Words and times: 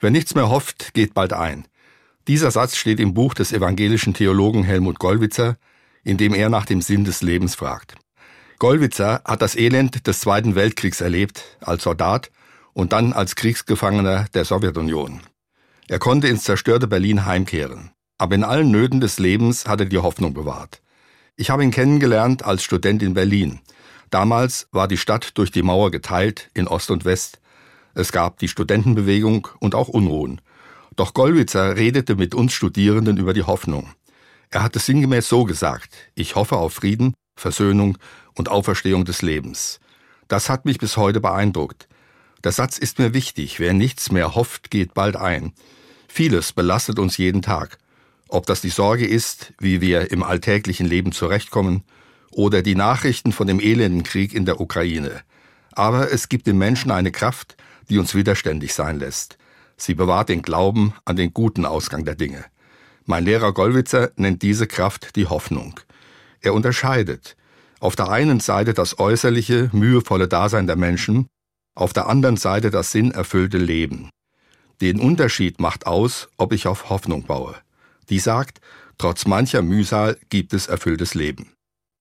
Wer 0.00 0.10
nichts 0.10 0.34
mehr 0.34 0.48
hofft, 0.48 0.94
geht 0.94 1.14
bald 1.14 1.32
ein. 1.32 1.66
Dieser 2.28 2.50
Satz 2.50 2.76
steht 2.76 3.00
im 3.00 3.14
Buch 3.14 3.34
des 3.34 3.52
evangelischen 3.52 4.14
Theologen 4.14 4.62
Helmut 4.62 4.98
Gollwitzer, 4.98 5.56
in 6.04 6.16
dem 6.16 6.34
er 6.34 6.48
nach 6.50 6.66
dem 6.66 6.82
Sinn 6.82 7.04
des 7.04 7.22
Lebens 7.22 7.54
fragt. 7.54 7.96
Gollwitzer 8.58 9.22
hat 9.24 9.42
das 9.42 9.56
Elend 9.56 10.06
des 10.06 10.20
Zweiten 10.20 10.54
Weltkriegs 10.54 11.00
erlebt, 11.00 11.42
als 11.60 11.82
Soldat 11.82 12.30
und 12.74 12.92
dann 12.92 13.12
als 13.12 13.34
Kriegsgefangener 13.34 14.26
der 14.34 14.44
Sowjetunion. 14.44 15.20
Er 15.88 15.98
konnte 15.98 16.28
ins 16.28 16.44
zerstörte 16.44 16.86
Berlin 16.86 17.24
heimkehren. 17.24 17.92
Aber 18.18 18.34
in 18.34 18.44
allen 18.44 18.70
Nöten 18.70 19.00
des 19.00 19.18
Lebens 19.18 19.66
hat 19.66 19.80
er 19.80 19.86
die 19.86 19.98
Hoffnung 19.98 20.34
bewahrt. 20.34 20.82
Ich 21.36 21.50
habe 21.50 21.62
ihn 21.62 21.70
kennengelernt 21.70 22.44
als 22.44 22.64
Student 22.64 23.02
in 23.02 23.14
Berlin. 23.14 23.60
Damals 24.10 24.66
war 24.72 24.88
die 24.88 24.96
Stadt 24.96 25.38
durch 25.38 25.52
die 25.52 25.62
Mauer 25.62 25.90
geteilt 25.90 26.50
in 26.52 26.66
Ost 26.66 26.90
und 26.90 27.04
West. 27.04 27.40
Es 27.98 28.12
gab 28.12 28.38
die 28.38 28.46
Studentenbewegung 28.46 29.48
und 29.58 29.74
auch 29.74 29.88
Unruhen. 29.88 30.40
Doch 30.94 31.14
Gollwitzer 31.14 31.76
redete 31.76 32.14
mit 32.14 32.32
uns 32.32 32.52
Studierenden 32.52 33.16
über 33.16 33.34
die 33.34 33.42
Hoffnung. 33.42 33.88
Er 34.50 34.62
hatte 34.62 34.78
sinngemäß 34.78 35.28
so 35.28 35.42
gesagt, 35.42 35.96
ich 36.14 36.36
hoffe 36.36 36.58
auf 36.58 36.74
Frieden, 36.74 37.14
Versöhnung 37.34 37.98
und 38.36 38.50
Auferstehung 38.50 39.04
des 39.04 39.20
Lebens. 39.22 39.80
Das 40.28 40.48
hat 40.48 40.64
mich 40.64 40.78
bis 40.78 40.96
heute 40.96 41.20
beeindruckt. 41.20 41.88
Der 42.44 42.52
Satz 42.52 42.78
ist 42.78 43.00
mir 43.00 43.14
wichtig, 43.14 43.58
wer 43.58 43.74
nichts 43.74 44.12
mehr 44.12 44.36
hofft, 44.36 44.70
geht 44.70 44.94
bald 44.94 45.16
ein. 45.16 45.52
Vieles 46.06 46.52
belastet 46.52 47.00
uns 47.00 47.16
jeden 47.16 47.42
Tag. 47.42 47.78
Ob 48.28 48.46
das 48.46 48.60
die 48.60 48.68
Sorge 48.68 49.08
ist, 49.08 49.54
wie 49.58 49.80
wir 49.80 50.12
im 50.12 50.22
alltäglichen 50.22 50.86
Leben 50.86 51.10
zurechtkommen, 51.10 51.82
oder 52.30 52.62
die 52.62 52.76
Nachrichten 52.76 53.32
von 53.32 53.48
dem 53.48 53.58
elenden 53.58 54.04
Krieg 54.04 54.34
in 54.34 54.44
der 54.44 54.60
Ukraine. 54.60 55.22
Aber 55.78 56.10
es 56.10 56.28
gibt 56.28 56.48
dem 56.48 56.58
Menschen 56.58 56.90
eine 56.90 57.12
Kraft, 57.12 57.56
die 57.88 57.98
uns 57.98 58.16
widerständig 58.16 58.74
sein 58.74 58.98
lässt. 58.98 59.38
Sie 59.76 59.94
bewahrt 59.94 60.28
den 60.28 60.42
Glauben 60.42 60.92
an 61.04 61.14
den 61.14 61.32
guten 61.32 61.64
Ausgang 61.64 62.04
der 62.04 62.16
Dinge. 62.16 62.44
Mein 63.06 63.24
Lehrer 63.24 63.52
Gollwitzer 63.52 64.10
nennt 64.16 64.42
diese 64.42 64.66
Kraft 64.66 65.14
die 65.14 65.28
Hoffnung. 65.28 65.78
Er 66.40 66.52
unterscheidet 66.54 67.36
auf 67.78 67.94
der 67.94 68.08
einen 68.08 68.40
Seite 68.40 68.74
das 68.74 68.98
äußerliche, 68.98 69.70
mühevolle 69.72 70.26
Dasein 70.26 70.66
der 70.66 70.74
Menschen, 70.74 71.28
auf 71.76 71.92
der 71.92 72.08
anderen 72.08 72.36
Seite 72.36 72.72
das 72.72 72.90
sinnerfüllte 72.90 73.58
Leben. 73.58 74.10
Den 74.80 74.98
Unterschied 74.98 75.60
macht 75.60 75.86
aus, 75.86 76.28
ob 76.38 76.52
ich 76.52 76.66
auf 76.66 76.90
Hoffnung 76.90 77.22
baue. 77.22 77.54
Die 78.08 78.18
sagt, 78.18 78.60
trotz 78.98 79.26
mancher 79.26 79.62
Mühsal 79.62 80.18
gibt 80.28 80.54
es 80.54 80.66
erfülltes 80.66 81.14
Leben. 81.14 81.52